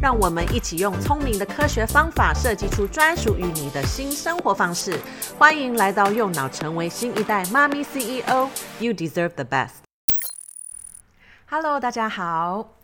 [0.00, 4.96] 让我们一起用聪明的科学方法设计出专属于你的新生活方式。
[5.36, 8.48] 欢迎来到右脑，成为新一代妈咪 CEO。
[8.78, 9.72] You deserve the best。
[11.46, 12.76] Hello，大家好。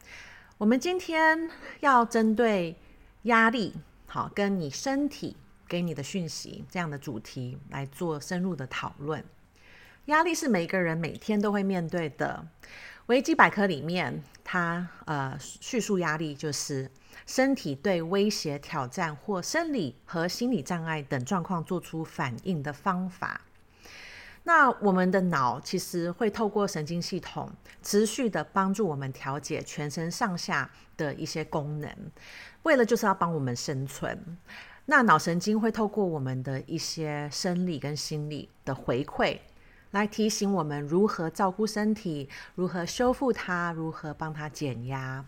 [0.58, 1.48] 我们今天
[1.78, 2.76] 要针对
[3.22, 3.74] 压力，
[4.08, 5.36] 好，跟你身体
[5.68, 9.24] 给你的讯息这样的主题来做深入的讨论。
[10.06, 12.44] 压力是每个人每天都会面对的。
[13.06, 16.90] 维基百科里面，它呃叙述压力就是。
[17.26, 23.40] 身体对威胁、挑战或生理和心理障碍等状况做出反应的方法。
[24.46, 27.50] 那我们的脑其实会透过神经系统
[27.82, 31.90] 持续的帮助我们调节全身上下的一些功能，
[32.64, 34.36] 为了就是要帮我们生存。
[34.84, 39.38] 那脑神经会透过我们的一些生理跟心理的回馈，
[39.92, 45.24] 来提醒我们如何照顾身体，如何修复它，如何帮它减压。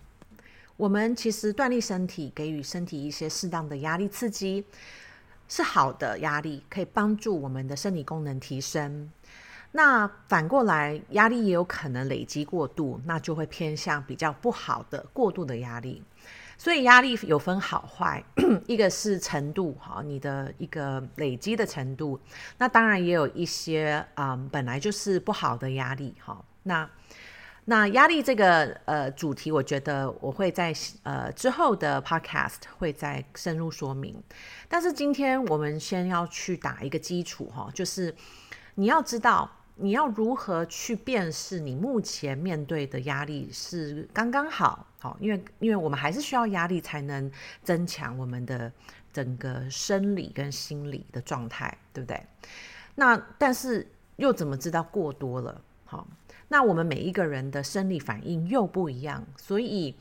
[0.77, 4.65] 我们其实锻炼身体，给予身体一些适当的压力刺激，
[5.49, 9.11] 是好的压力，可以帮助我们的生理功能提升。
[9.73, 16.03] 那反过来，压力也有可能累积过度，那就会偏向比较不好的过度的压力。
[16.59, 18.25] 所以压力有分好坏，
[18.67, 22.19] 一个是程度哈，你的一个累积的程度。
[22.57, 26.43] 那当然也有一些啊、嗯，本来就是不好的压力哈。
[26.63, 26.89] 那
[27.69, 30.73] 那压力这个呃主题，我觉得我会在
[31.03, 34.23] 呃之后的 podcast 会再深入说明。
[34.69, 38.15] 但是今天我们先要去打一个基础哈，就是
[38.77, 47.29] 你要知道你要如何去辨识你目前面对的压力是刚刚好，好，因为因为我们还是需要压力才能
[47.65, 48.71] 增强我们的
[49.13, 52.23] 整个生理跟心理的状态，对不对？
[52.95, 53.85] 那但是
[54.15, 55.61] 又怎么知道过多了？
[55.85, 56.07] 好。
[56.49, 59.95] 那我们每一个人的生理反应又不一样，所以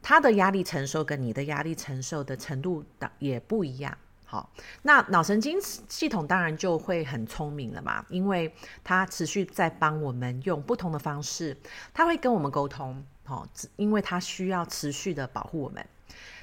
[0.00, 3.96] 他的压力承受跟你的压力承受的程度的也不一样。
[4.24, 4.50] 好，
[4.82, 8.50] 那脑神经系统当然就会很聪明了嘛，因为
[8.82, 11.54] 它持续在帮我们用不同的方式，
[11.92, 13.04] 它会跟我们沟通。
[13.24, 15.86] 好，因为它需要持续的保护我们。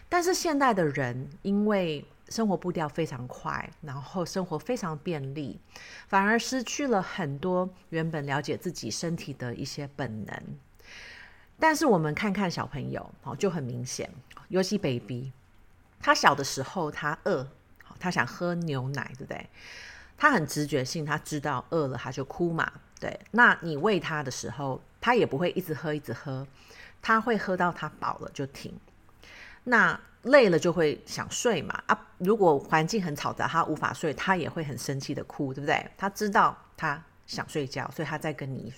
[0.08, 5.60] 但是现代的人因为生活步调非常快，然后生活非常便利，
[6.08, 10.42] 反而失去了很多原本了解自己身体的一些本能。
[11.60, 14.10] 但是我们看看小朋友，哦，就很明显，
[14.48, 15.32] 尤其 baby，
[16.00, 17.46] 他小的时候他饿，
[18.00, 19.50] 他想喝牛奶，对不对？
[20.18, 23.20] 他很直觉性，他知道饿了他就哭嘛，对。
[23.32, 26.46] 那你喂他的时候，他也不会一直喝一直喝，
[27.02, 28.74] 他会喝到他饱了就停。
[29.64, 32.08] 那累了就会想睡嘛啊！
[32.18, 35.86] 如果环境很嘈杂，他无法睡，他也会很生气的哭，对不对？
[35.98, 38.74] 他知道他想睡觉，所以他在跟你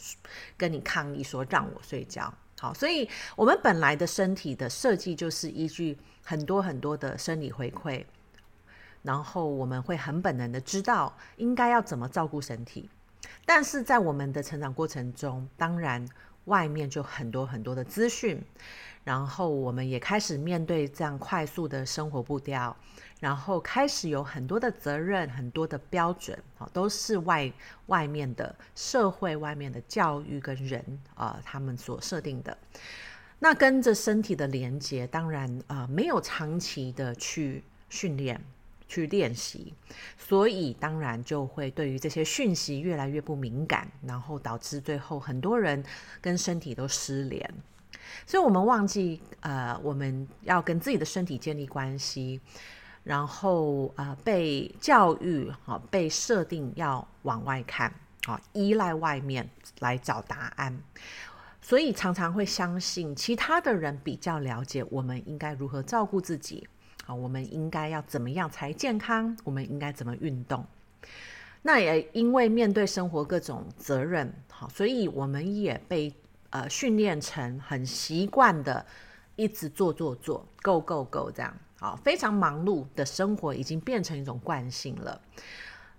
[0.55, 2.31] 跟你抗议说让我睡觉。
[2.59, 8.05] 好，所以我们本来的身体的设计就是依据很多很多的生理回馈，
[9.01, 12.87] 然后我们会很本能的知道应该要怎么照顾身体。
[13.45, 16.07] 但是在我们的成长过程中，当然
[16.45, 18.39] 外面就很多很多的资讯。
[19.03, 22.75] 然后我们也开始面对这样快速的生活步调，
[23.19, 27.51] 然后开始有很多的责任、很多的标准，啊，都是外
[27.87, 30.83] 外面的社会、外面的教育跟人
[31.15, 32.55] 啊，他们所设定的。
[33.39, 38.39] 那跟着身体的连接，当然啊，没有长期的去训练、
[38.87, 39.73] 去练习，
[40.15, 45.83] 所以当然就会对于这些讯息越来越不敏感，然后导致最后很多人
[46.21, 47.51] 跟身体都失联。
[48.25, 52.39] 所以，我们忘记，呃，我们要跟自己的身体建立关系，
[53.03, 57.89] 然后，呃，被教育，哈、被设定要往外看，
[58.25, 59.49] 啊、哦，依赖外面
[59.79, 60.81] 来找答案，
[61.61, 66.67] 所以常常会相信其他的人比较了解我们应该如何照顾自己，
[67.05, 70.65] 啊、哦，我们应该要怎么样才健康，我们应该怎么运动。
[71.63, 76.13] 那也因为面对生活各种责任，好、所以我们也被。
[76.51, 78.85] 呃，训练成很习惯的，
[79.35, 85.19] 一直做做做，go go go 这样，好，非常忙碌的生活已经变成一种惯性了。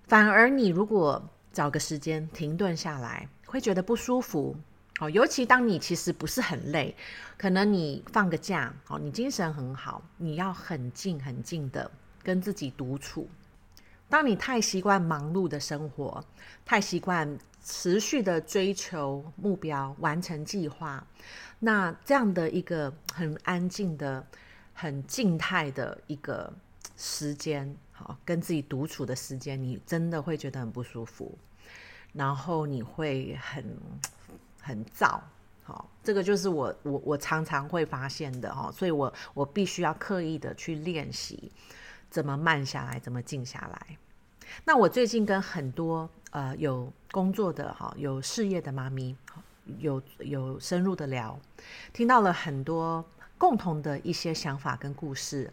[0.06, 1.22] 反而你如果
[1.52, 4.54] 找个时间停顿下来，会觉得不舒服。
[4.98, 6.94] 好，尤其当你其实不是很累，
[7.36, 11.90] 可能你放个假，好，你精神很好，你要很静很静的
[12.22, 13.28] 跟自己独处。
[14.08, 16.22] 当你太习惯忙碌的生活，
[16.66, 21.06] 太习惯持续的追求目标、完成计划，
[21.60, 24.26] 那这样的一个很安静的、
[24.74, 26.52] 很静态的一个
[26.96, 31.38] 时间，好，跟自己独处的时间，你真的会觉得很不舒服，
[32.12, 33.64] 然后你会很
[34.60, 35.20] 很燥，
[35.62, 41.52] 好，这个就是我我我常常会发现的哈，所以我我必须要刻意的去练习。
[42.10, 42.98] 怎么慢下来？
[43.00, 43.96] 怎么静下来？
[44.64, 49.16] 那我最近跟很多呃有工作的哈、有事业的妈咪，
[49.78, 51.38] 有有深入的聊，
[51.92, 53.04] 听到了很多
[53.38, 55.52] 共同的一些想法跟故事。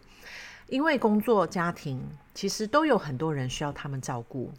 [0.68, 2.00] 因为工作家庭
[2.32, 4.52] 其实都有很多人需要他们照顾，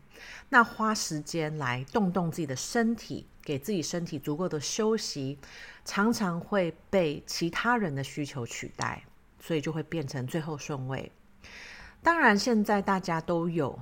[0.50, 5.40] 那花时间来动动自己的身体，给自己身体足够的休息，
[5.86, 9.02] 常常会被其他人的需求取代，
[9.40, 11.10] 所以就会变成最后顺位。
[12.04, 13.80] 当然，现在大家都有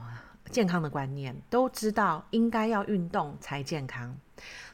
[0.51, 4.15] 健康的观念，都知道应该要运动才健康，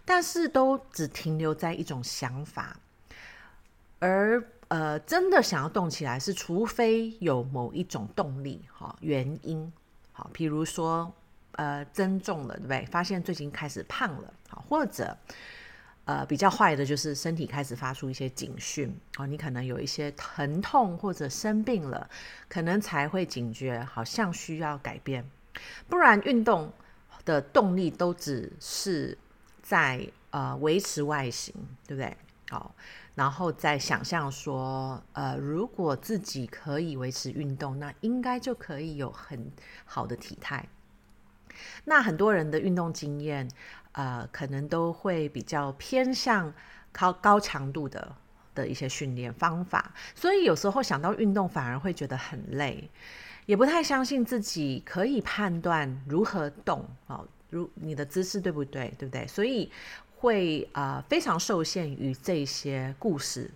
[0.04, 2.78] 但是都只停留在一种想法，
[4.00, 9.72] 而呃，真的想要动起来，是除非有某一种动力哈原因，
[10.12, 11.14] 好，比如说
[11.54, 12.86] 呃增重了，对不对？
[12.88, 15.18] 发现最近开始胖了，好，或者。
[16.08, 22.08] 呃，比较坏的就是身体开始发出一些警讯哦，你可能有一些疼痛或者生病了，
[22.48, 25.28] 可能才会警觉，好像需要改变。
[25.88, 26.72] 不然运动
[27.24, 29.18] 的动力都只是
[29.62, 31.54] 在呃维持外形，
[31.88, 32.18] 对不对？
[32.50, 32.76] 好，
[33.16, 39.52] 然后再想象说，呃，如果自己可以维持运动，那应该就可以有很
[39.86, 40.68] 好的体态。
[41.86, 43.50] 那很多人的运动经验。
[43.98, 46.54] 呃，可能都会比较偏向
[46.92, 48.14] 高高强度的
[48.56, 52.90] 的一些训练方法，所以有时候想到运动反而会觉得很累，
[53.46, 59.28] 也不太相信自己可以判断如何动哦，如你的姿势对不对，对不对？
[59.28, 59.70] 所以
[60.18, 63.52] 会啊、非常受限于这些故事。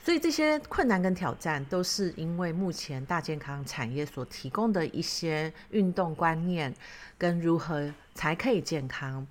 [0.00, 6.72] 所以这些困难跟挑战，都是因为目前大健康产业所提供的一些运动观念，
[7.18, 9.26] 跟如何才可以健康，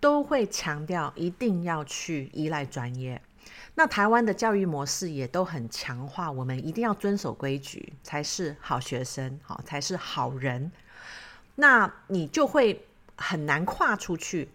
[0.00, 3.20] 都会强调一定要去依赖专业。
[3.74, 10.70] 那台湾的教育模式也都很强化，我们一定要遵守规矩，才是好学生，好才是好人。
[11.54, 12.86] 那你就会
[13.16, 14.48] 很难跨出去，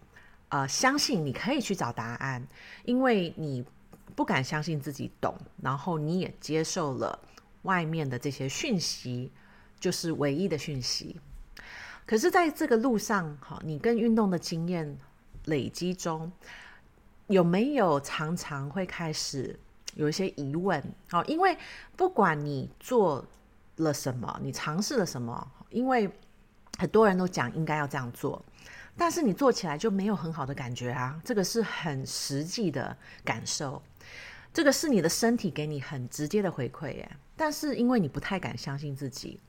[0.50, 2.48] 呃，相信你可以去找答案，
[2.86, 3.65] 因为你。
[4.13, 7.18] 不敢相信自己懂，然后你也接受了
[7.62, 9.31] 外面的这些讯息，
[9.80, 11.15] 就是唯一的讯息。
[12.06, 14.95] 可是，在这个路上，哈，你跟运动的经验
[15.45, 16.30] 累积中，
[17.31, 19.57] 有没有常常会开始
[19.95, 20.83] 有一些疑问？
[21.12, 21.57] 哦，因为
[21.95, 23.25] 不管你做
[23.78, 26.10] 了什么，你尝试了什么，因为
[26.78, 28.44] 很多人都讲应该要这样做，
[28.98, 33.81] 但是你做起来就没有很好的感觉啊，这个是很实际的感受。
[34.54, 39.39] 这个是你的身体给你很直接的回馈耶，但是因为你不太敢相信自己，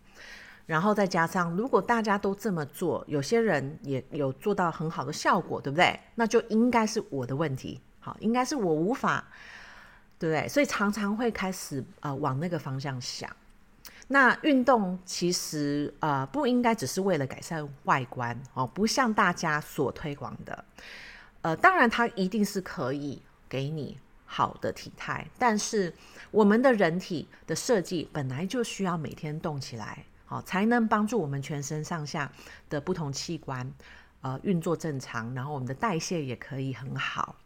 [0.73, 6.01] 然后再加上如果大家都这么做，有些人也有做到很好的效果，对不对？
[6.15, 9.23] 那就应该是我的问题，好，应该是我无法，
[10.19, 10.49] 对不对？
[10.49, 13.29] 所以常常会开始呃往那个方向想。
[14.09, 20.65] 那运动其实呃不应该只是为了改善外观哦，不像大家所推广的，
[21.43, 23.99] 呃，当然它一定是可以给你。
[24.25, 25.93] 好的体态，但是
[26.31, 32.33] 我们的人体的设计本来就需要每天动起来，好，才能帮助我们全身上下
[32.71, 33.71] 的不同器官，
[34.23, 37.37] 呃，运作正常，然后我们的代谢也可以很好。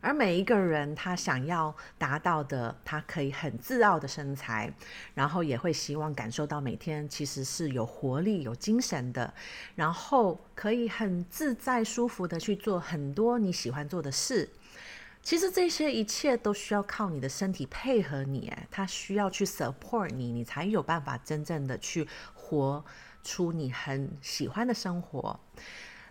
[0.00, 4.68] 而每一个人他想要达到的，他可以很自傲的身材，
[5.14, 9.32] 然后也会希望感受到每天其实是有活力、有精神的，
[9.76, 14.48] 然后可以很自在、舒服的去做很多你喜欢做的事。
[15.28, 22.82] 其实这些一切都需要靠你的身体配合你，哎，它需要去 support 你，你才有办法真正的去活
[23.22, 25.38] 出你很喜欢的生活。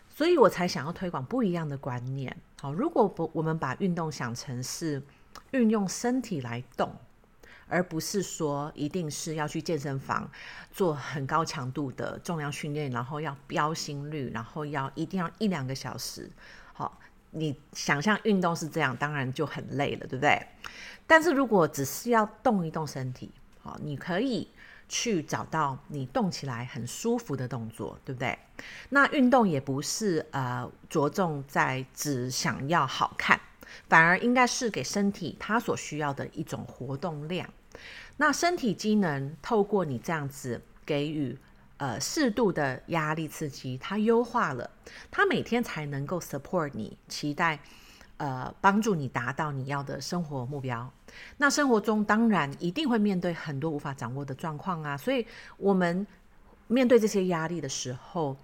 [0.08, 2.38] 所以我才想要推广不一样的观念。
[2.62, 5.02] 好，如果不我们把运动想成是
[5.50, 6.96] 运用身体来动，
[7.68, 10.30] 而不是说一定是要去健身房
[10.72, 16.30] 做很高强度的重量训练，然后要标心率，然后要一定要一两个小时，
[16.74, 17.00] 好。
[17.40, 20.42] 你想象运动是这样，当然就很累了，对不对？
[21.06, 24.48] 但是如果只是要动一动身体，好，你可以
[24.90, 28.38] 去找到你动起来很舒服的动作，对不对？
[28.90, 33.40] 那运动也不是呃着重在只想要好看，
[33.88, 37.48] 反而应该是给身体它所需要的一种活动量。
[38.18, 41.38] 那身体机能透过你这样子给予
[41.78, 44.70] 呃适度的压力刺激，它优化了，
[45.10, 47.60] 它每天才能够 support 你，期待
[48.18, 50.92] 呃帮助你达到你要的生活目标。
[51.38, 55.26] 那生活中当然一定会面对很多无法掌握的状况啊，所以
[55.58, 56.06] 我们
[56.68, 58.36] 面对这些压力的时候，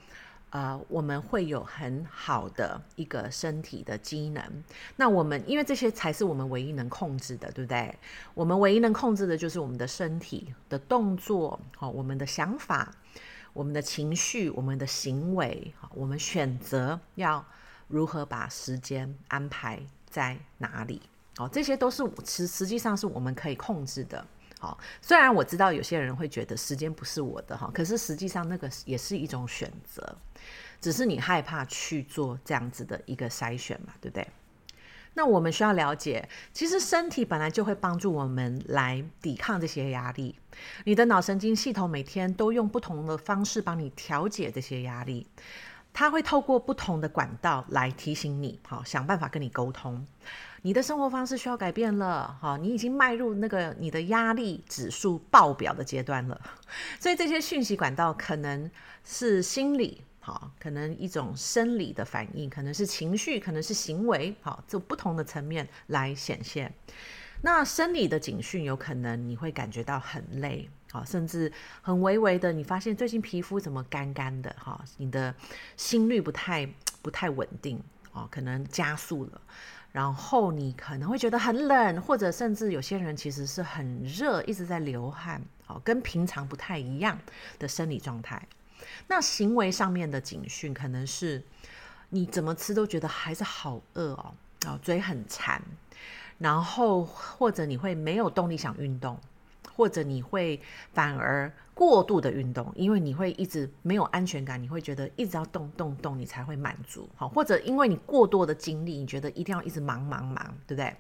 [0.54, 4.64] 呃，我们会有很好的一个身体的机能。
[4.98, 7.98] 那我们因为这些才是我们唯一能控制的，对不对？
[8.36, 12.94] 我们唯一能控制的就是我们的身体的动作，好，我们的想法、
[13.52, 17.44] 我们的情绪、我们的行为，好，我们选择要
[17.88, 21.02] 如何把时间安排在哪里。
[21.40, 24.24] 哦，这些都是实实际上是我们可以控制的。
[24.60, 30.16] 好，虽然我知道有些人会觉得时间不是我的哈，可是实际上那个也是一种选择，
[30.84, 34.28] 只是你害怕去做这样子的一个筛选嘛，对不对？
[35.14, 40.36] 那我们需要了解，其实身体本来就会帮助我们来抵抗这些压力。
[40.84, 45.26] 你的脑神经系统每天都用不同的方式帮你调节这些压力，
[45.94, 50.06] 它会透过不同的管道来提醒你，好，想办法跟你沟通。
[50.64, 56.42] 你的生活方式需要改变了，哈，你已经迈入那个你的压力指数爆表的阶段了，
[57.00, 58.70] 所以这些讯息管道可能
[59.04, 66.74] 是心理，好，可能一种生理的反应，可能是情绪，可能是行为，好，就不同的层面来显现。
[67.42, 71.52] 那生理的警讯有可能你会感觉到很累，好，甚至
[71.82, 75.36] 很微微的，你发现最近皮肤怎么干干的，哈，你的
[75.76, 76.66] 心率不太
[77.02, 79.42] 不太稳定，哦，可能加速了。
[79.92, 87.20] 然后你可能会觉得很冷，或者甚至有些人其实是很热，一直在流汗，好，跟平常不太一样
[87.60, 88.42] 的生理状态。
[89.08, 91.44] 那行为上面的警讯可能是
[92.10, 94.34] 你怎么吃都觉得还是好饿哦，
[94.68, 95.62] 哦，嘴很馋，
[96.38, 99.20] 然后或者你会没有动力想运动。
[99.76, 100.62] 或者你会
[100.94, 107.10] 反而过度的运动，因为你会一直没有安全感，你会觉得一直要动动动，你才会满足。
[107.16, 110.96] 好，或者因为你过多的精力，你觉得一定要一直忙忙忙，对不对？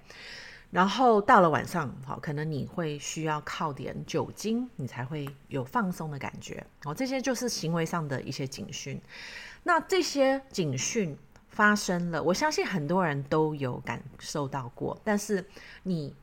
[0.73, 6.65] 然后到了晚上，好，可能你会需要靠点酒精，你才会有放松的感觉。
[6.83, 8.99] 哦，这些就是行为上的一些警讯。
[9.61, 11.17] 那这些警讯
[11.49, 15.45] 发生了，我相信很多人都有感受到过，但是
[15.83, 16.13] 你。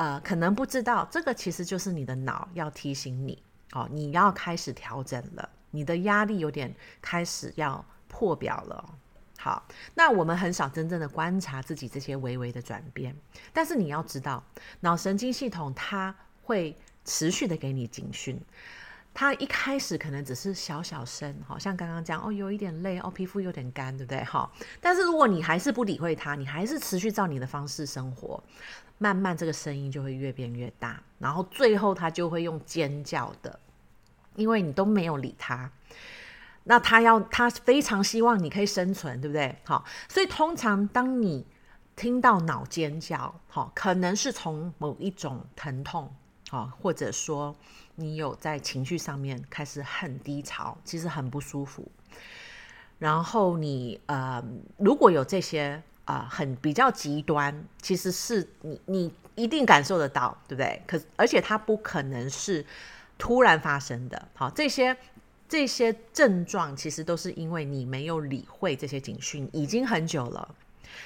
[0.00, 3.36] 呃，可能不知道，这个其实就是你的脑要提醒你
[3.72, 6.72] 哦，你要开始调整了，你的压力有点
[7.02, 8.94] 开始要破表了。
[9.40, 9.62] 好，
[9.94, 13.14] 那我们很少真正的观察自己这些微微的转变，
[13.52, 14.42] 但是你要知道，
[14.80, 18.38] 脑神经系统它会持续的给你警讯。
[19.14, 24.22] 它一开始可能只是小小声，好像刚刚讲哦，有一点累哦，皮肤有点干，对不对？
[24.24, 24.48] 哈，
[24.80, 28.42] 但是如果你还是不理会它，你还是持续照你的方式生活，
[28.98, 33.58] 慢慢这个声音就会越变越大，然后最后它就会用尖叫的，
[34.36, 35.68] 因为你都没有理它，
[36.68, 39.56] 那他要他非常希望你可以生存，对不对？
[39.64, 41.44] 好，所以通常当你
[41.96, 46.14] 听到脑尖叫，好，可能是从某一种疼痛，
[46.48, 47.56] 好，或者说。
[48.00, 51.90] 你有在情绪上面开始很低潮，其实很不舒服。
[53.00, 54.40] 然后你呃，
[54.76, 60.80] 如果有这些啊、很比较极端，其实是你你一定感受得到，对不对？
[60.86, 62.64] 可而且它不可能是
[63.18, 64.28] 突然发生的。
[64.32, 64.96] 好，这些
[65.48, 70.54] 这些症状其实都是因为你没有理会这些警讯，已经很久了。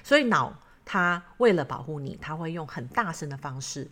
[0.02, 0.52] 所以脑
[0.84, 3.88] 它为了保护你，它会用很大声的方式。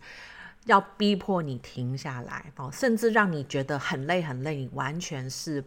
[0.65, 5.63] 要逼迫你停下来哦，甚至让你觉得很累很累，你完全是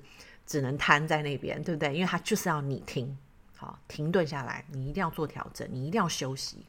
[0.46, 1.92] 只能瘫在那边，对不对？
[1.92, 3.18] 因为他就是要你停，
[3.56, 6.64] 好，停顿下来，你一定要做调整，你一定要休息。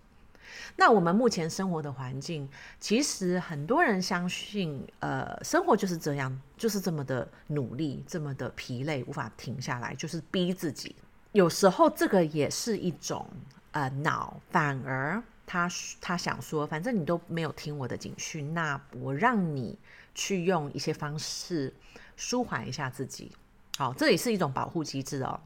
[0.76, 2.48] 那我们目前生活的环境，
[2.80, 10.96] 其实很多人相信，呃，生活就是这样，就是这么的努力，这么的疲累，无法停下来，就是逼自己。
[11.32, 13.28] 有时候这个也是一种
[13.72, 15.22] 呃脑，反而。
[15.48, 15.70] 他
[16.02, 19.78] 他想说，反正你都没有听我的警讯，那我让你
[20.16, 21.72] 去用一些方式
[22.18, 23.32] 舒缓一下自己，
[23.78, 25.40] 好，这也是一种保护机制哦。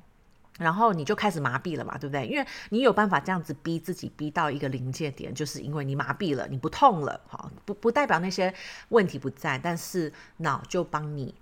[0.60, 2.28] 然后你就开始麻痹了嘛，对不对？
[2.28, 8.54] 因为你有办法这样子逼自己，逼到一个临界点，就是因为你麻痹了，你不痛了，好，不不代表那些
[8.90, 11.34] 问题不在，但是脑就帮你。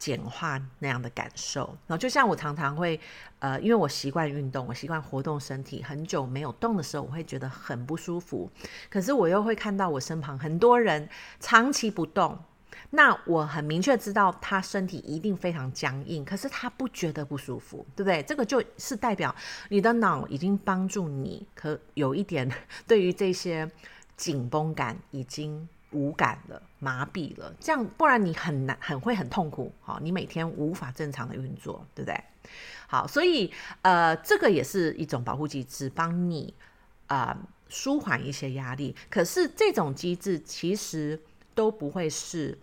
[0.00, 2.98] 简化那样的感受，然后就像我常常会，
[3.38, 8.50] 呃，因为我习惯运动，我习惯活动身体，很久没有动的时候，我会觉得很不舒服。
[8.88, 11.06] 可是我又会看到我身旁很多人
[11.38, 12.42] 长期不动，
[12.90, 18.22] 那我很明确知道他身体一定非常僵硬，可是他不觉得不舒服，对不对？
[18.24, 19.34] 这个就是代表
[19.68, 22.50] 你的脑已经帮助你，可有一点
[22.86, 23.70] 对于这些
[24.16, 32.20] 紧绷感已经无感了，麻痹了，这样不然你很难，很会很痛苦，好，你每天无法正常的运作，对不对？
[32.88, 36.52] 好，所以呃，这个也是一种保护机制，帮你
[37.06, 37.36] 啊、
[37.68, 38.96] 舒缓一些压力。
[39.08, 41.20] 可是这种机制其实
[41.54, 42.58] 都不会是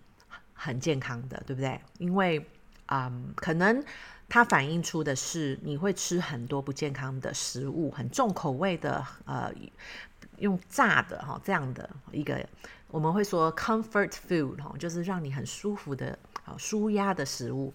[0.57, 1.79] 很健康的，对不对？
[1.99, 2.45] 因为
[2.87, 3.83] 啊、可能
[4.29, 9.53] 它反映出的是你会吃很多不健康的食物，很重口味的，呃，
[10.37, 12.45] 用炸的哈这样的一个。
[12.89, 16.17] 我们会说 comfort food 哈，就是让你很舒服的，
[16.57, 17.73] 舒压的食物，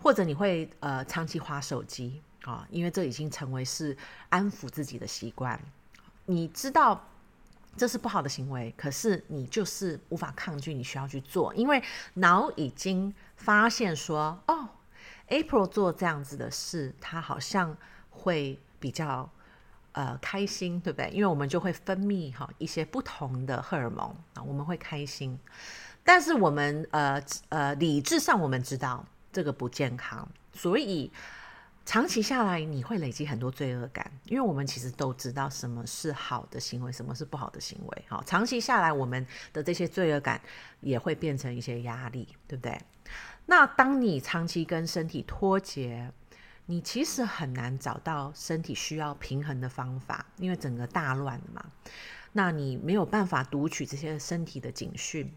[0.00, 3.96] 或者你会呃长期滑手机啊，因为这已经成为是
[4.28, 5.60] 安抚自己的习惯。
[6.26, 7.04] 你知道
[7.76, 11.82] 这是不好的行为，可是你就是无法抗拒，你需要去做，因为
[12.14, 14.68] 脑已经发现说，哦
[15.28, 17.76] ，April 做这样子的事，他好像
[18.10, 19.30] 会比较。
[19.96, 21.08] 呃，开心，对不对？
[21.10, 25.38] 因为我们就会分泌哈一些不同的荷尔蒙啊，我们会开心。
[26.02, 31.12] 但是我们呃呃理智上我们知道这个不健康，所以
[31.84, 34.10] 长期下来你会累积很多罪恶感。
[34.26, 38.04] 因为我们其实都知道什么是好的行为，什么是不好的行为。
[38.08, 40.40] 好，长期下来我们的这些罪恶感
[40.80, 42.80] 也会变成一些压力，对不对？
[43.46, 46.10] 那当你长期跟身体脱节，
[46.66, 51.62] 你其实很难找到身体需要平衡的方法，因为整个大乱嘛。
[52.32, 55.30] 那你没有办法读取这些身体的警讯，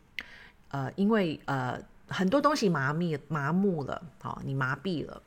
[0.69, 1.77] 呃，因为呃
[2.07, 5.21] 很多东西麻痹麻木了，好，你麻痹了，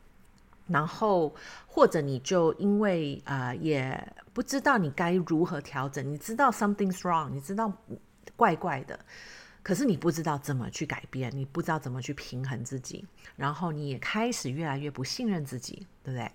[0.71, 1.35] 然后
[1.67, 7.73] 或者你就因为呃也不知道你该如何调整，你知道 something's wrong，你知道
[8.37, 8.99] 怪怪的。
[9.63, 16.33] 可是你不知道怎么去改变，你不知道怎么去平衡自己，然后你也开始越来越不信任自己，对不对？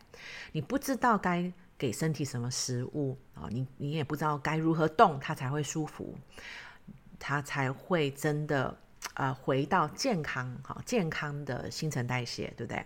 [0.52, 6.16] 你不知道该给身体什么食物啊，你你也不知道该如何动，它才会舒服，
[7.18, 8.78] 它才会真的
[9.14, 12.84] 呃回到健康哈健康的新陈代谢，对不对？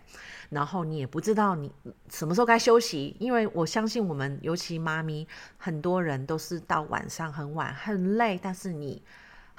[0.49, 1.71] 然后你也不知道你
[2.09, 9.01] 什么时候该休息，因为我相信我们尤其妈咪，很多人都是到晚上很晚很累，但是你。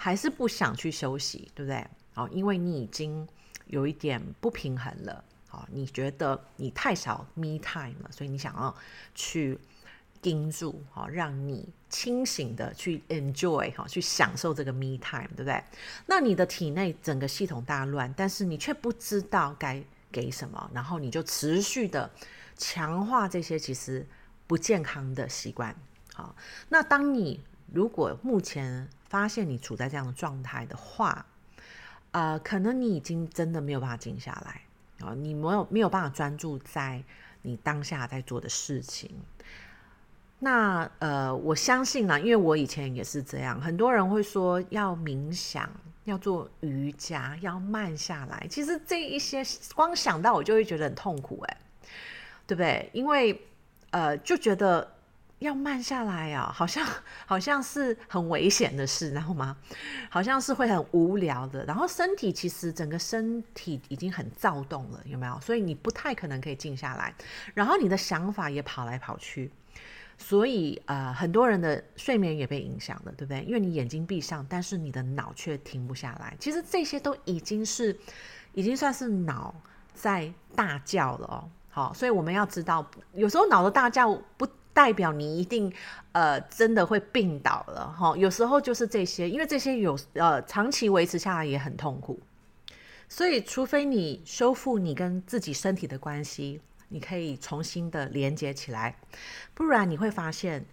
[0.03, 1.87] 还是不想去休息，对不对？
[2.15, 3.29] 哦，因为你已经
[3.67, 8.75] 有一点不平衡了，哦，你觉得你太少 me time 了，所以你想要
[9.15, 9.59] 去
[10.23, 15.63] 盯住，哦，让你清醒的去 enjoy，哈，去享受这个 me time，对不对？
[16.07, 22.11] 那你的体内整个系统大乱，但是你却不知道该给什么，然后你就持续的
[22.57, 24.07] 强化这些其实
[24.47, 25.75] 不健康的习惯，
[26.15, 26.37] 好，
[26.69, 31.25] 那当你如果目前发现你处在这样的状态的话，
[32.11, 34.61] 呃，可能你已经真的没有办法静下来
[35.07, 37.03] 啊，你没有没有办法专注在
[37.43, 39.11] 你当下在做的事情。
[40.41, 45.71] 那呃，我相信呢，因为我以前也是这样，很多人会说要冥想，
[46.05, 48.47] 要做瑜伽，要慢下来。
[48.51, 49.43] 其实这一些
[49.75, 51.57] 光想到我就会觉得很痛苦，哎，
[52.47, 52.91] 对不对？
[52.93, 53.41] 因为
[53.91, 54.97] 呃，就觉得。
[55.41, 56.87] 要慢下来啊，好像
[57.25, 59.57] 好像是很危险的事，然后吗？
[60.11, 61.65] 好像是会很无聊的。
[61.65, 65.41] 然后身体其实整个身体已经很躁动了，有没有？
[65.41, 67.15] 所以你不太可能可以静下来。
[67.55, 69.51] 然后你的想法也跑来跑去，
[70.21, 73.43] 所以呃，很多人的睡眠也被影响了，对不对？
[73.43, 76.37] 因为你眼睛闭上，但是你的脑却停不下来。
[76.39, 77.99] 其实这些都已经是
[78.53, 79.53] 已经算是脑
[79.95, 81.51] 在大叫了哦。
[81.71, 84.47] 好，所以我们要知道，有时候脑的大叫不。
[84.73, 85.71] 代表你一定，
[86.13, 88.17] 呃，真的会病倒了哈。
[88.17, 92.19] 有时候就是这些，因为这些有呃长期维持下来也很痛苦，
[93.09, 98.97] 所以除非你修复你跟自己身体的关系，你可以重新的连接起来，
[99.55, 100.67] 不然你会发现，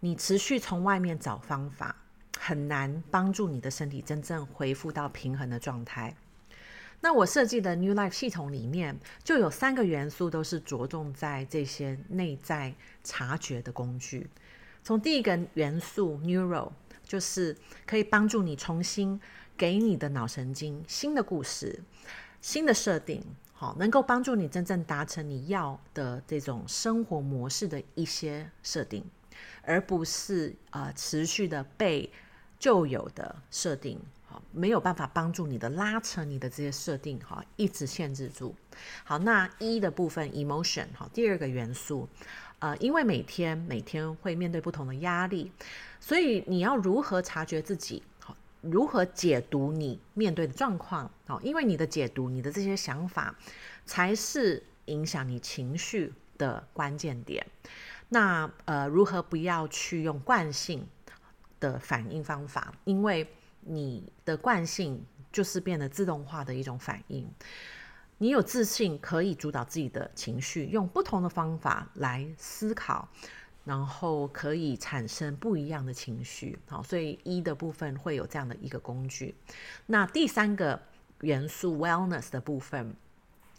[0.00, 1.94] 你持续从外面找方法，
[2.38, 6.16] 很难帮助你的身体真正恢复到平衡的状态。
[7.02, 14.28] 那我设计的 New Life 系统里面就有三个元素，都是着重在这些内在察觉的工具。
[14.82, 19.20] 从第一个元素 Neuro，就是可以帮助你重新
[19.56, 21.82] 给你的脑神经新的故事、
[22.42, 23.24] 新的设定，
[23.60, 29.04] 好，能够帮助你真正达成你要的这种生活模式的一些设定，
[29.60, 32.10] 而不是呃持续的被
[32.58, 34.00] 旧有的设定。
[34.50, 38.54] 没有办法帮助你的拉扯，你的这些设定哈，一直限制住。
[39.04, 42.08] 好，那一的部分 emotion 哈，第二个元素，
[42.60, 45.52] 呃，因为每天每天会面对不同的压力，
[46.00, 48.02] 所以你要如何察觉自己？
[48.60, 51.10] 如何解读你面对的状况？
[51.26, 53.34] 好，因为你的解读，你的这些想法，
[53.84, 57.46] 才是影响你情绪的关键点。
[58.08, 60.86] 那呃，如何不要去用惯性
[61.58, 62.74] 的反应方法？
[62.84, 63.26] 因为
[63.60, 67.28] 你的惯性就是变得自动化的一种反应。
[68.18, 73.08] 你有自信，可以主导自己的情绪，用不同的方法来思考，
[73.64, 76.58] 然后可以产生不一样的情绪。
[76.68, 79.34] 好，所以一的部分会有这样的一个工具。
[79.86, 80.80] 那第三个
[81.20, 82.94] 元素 wellness 的部分，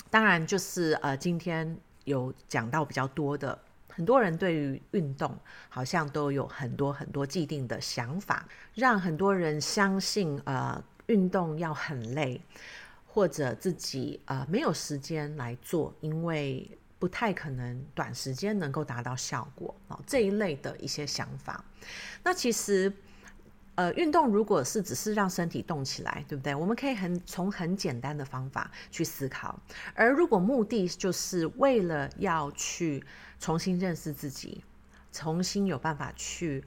[0.09, 3.57] 当然就是呃，今天有讲到比较多的，
[3.89, 5.37] 很多人对于运动
[5.69, 12.41] 好像都有很多很多既定的想法，让很多人相信呃，运动要很累。
[13.13, 16.65] 或者自己呃没有时间来做，因为
[17.01, 21.65] 不太可能短时间能够达到效果啊，这一类的一些想法。
[22.23, 22.93] 那其实
[23.73, 26.53] 呃运动如果是只是让身体动起来，对不对？
[26.53, 29.59] 我们可以很从很简单的方法去思考。
[29.95, 33.03] 而如果目的就是为了要去
[33.39, 34.63] 重新认识自己，
[35.11, 36.63] 重新有办法去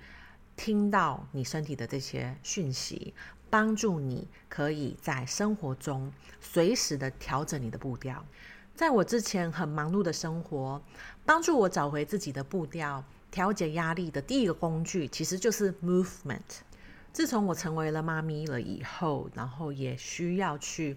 [0.56, 3.14] 听到你身体的这些讯息。
[3.50, 8.26] 帮助你可以在生活中随时的调整你的步调。
[8.74, 10.82] 在我之前很忙碌的生活，
[11.24, 16.40] 帮助我找回自己的步调、调节压力的第一个工具，其实就是 movement。
[17.12, 20.96] 自从我成为了妈咪了以后，然后也需要去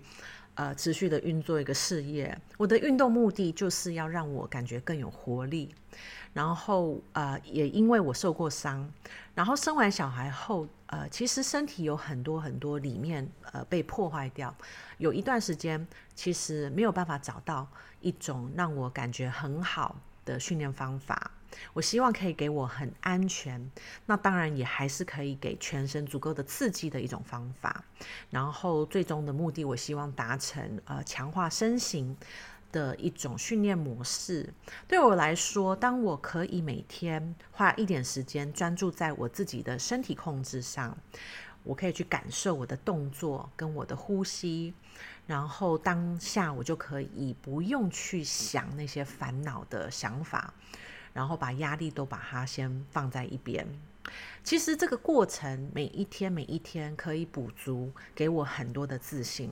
[0.55, 5.69] 呃持续的运作一个事业，我的运动目的就是要让我感觉更有活力。
[6.37, 8.87] 然后呃，也因为我受过伤，
[9.33, 14.55] 然后生完小孩后，呃，其实身体有很多很多里面呃被破坏掉，
[14.99, 17.67] 有一段时间其实没有办法找到
[18.01, 19.95] 一种让我感觉很好
[20.25, 21.31] 的训练方法。
[21.73, 23.71] 我希望可以给我很安全，
[24.05, 27.83] 那当然也还是可以给全身足够的刺激的一种方法。
[28.29, 32.15] 然后最终的目的，我希望达成呃强化身形。
[32.71, 34.53] 的一种训练模式，
[34.87, 40.97] 对我来说，当我可以每天花一点时间专注在我自己的身体控制上，
[41.63, 44.73] 我可以去感受我的动作跟我的呼吸，
[45.25, 50.53] 然后当下我就可以不用去想那些烦恼的想法，
[51.13, 53.67] 然后把压力都把它先放在一边。
[54.43, 59.51] 其实这个过程每一天每一天可以补足给我很多的自信。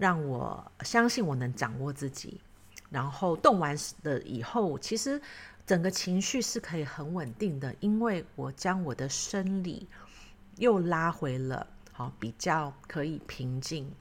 [0.00, 2.40] 让我相信我能掌握自己，
[2.88, 5.20] 然后动完了以后，其实
[5.66, 9.86] 整个情绪是可以很稳定的，因为我将我的生理
[10.56, 13.92] 又拉回了好比较可以平静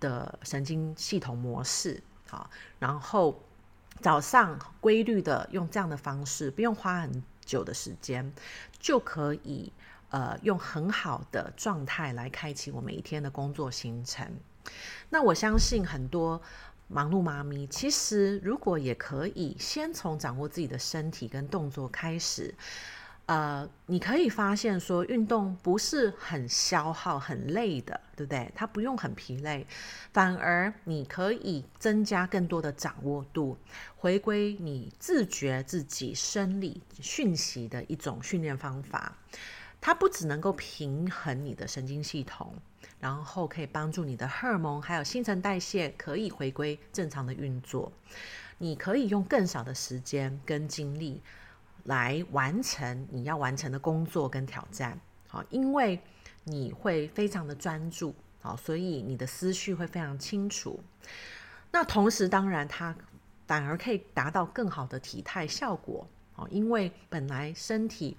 [0.00, 3.40] 的神经系统模式，好，然后
[4.00, 8.32] 早上规律的用这样的方式，不用花很久的时间，
[8.80, 9.72] 就可以
[10.10, 14.28] 呃用很好的状态来开启我每一天的工作行程。
[15.10, 16.40] 那我相信很多
[16.88, 22.54] 忙碌妈咪，其实如果也可以先从掌握自己的身体跟动作开始，
[23.26, 28.52] 呃，你可以发现说运动不是很消耗、很累的，对不对？
[28.54, 29.66] 它不用很疲累，
[30.12, 33.56] 反而你可以增加更多的掌握度，
[33.96, 39.16] 回归你自觉自己生理讯息的一种训练方法。
[39.80, 42.54] 它不只能够平衡你的神经系统。
[42.98, 47.92] 然后可以帮助你的荷尔蒙还有新陈代谢可以回归正常的运作，
[48.58, 51.20] 你可以用更少的时间跟精力
[51.84, 56.00] 来完成你要完成的工作跟挑战，好，因为
[56.44, 60.80] 你会非常的专注，好，所以你的思绪会非常清楚。
[61.70, 62.96] 那同时，当然它
[63.46, 68.16] 反而可以达到更好的体态效果，好，因为本来身体。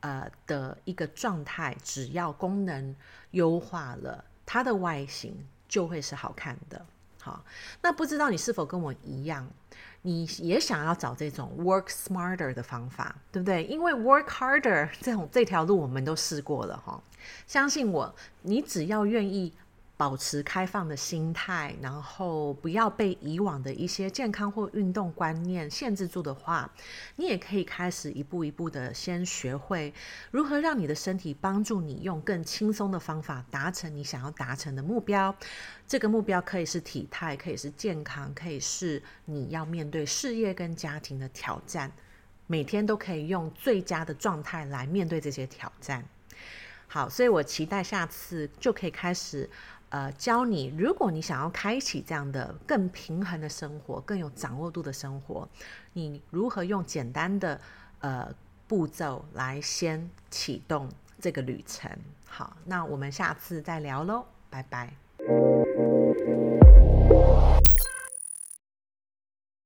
[0.00, 2.94] 呃的一个状态，只要功能
[3.32, 6.84] 优化了，它的外形就会是好看的。
[7.20, 7.44] 好，
[7.82, 9.48] 那不知道你是否跟我一样，
[10.02, 13.64] 你也想要找这种 work smarter 的方法，对不对？
[13.64, 17.02] 因为 work harder 这种这条路我们都试过了哈，
[17.46, 19.52] 相信我，你只要愿意。
[19.98, 26.70] 保持开放的心态，然后不要被以往的一些健康或运动观念限制住的话，
[27.16, 29.94] 你也可以开始一步一步的先学会
[30.30, 35.34] 如何让你的身体帮助你用更轻松的方法达成你想要达成的目标。
[35.88, 41.90] 这个目标可以是体态，可以是健康，可以是你要面对事业跟家庭的挑战，
[42.46, 46.04] 每天都可以用最佳的状态来面对这些挑战。
[46.88, 49.48] 好，所以我期待下次就可以开始。
[49.88, 55.48] 呃，教你，如果你想要开启这样的更平衡的生活，更有掌握度的生活，
[55.92, 57.60] 你如何用简单的
[58.00, 58.28] 呃
[58.66, 60.88] 步骤来先启动
[61.20, 61.90] 这个旅程？
[62.26, 64.92] 好，那我们下次再聊喽，拜拜。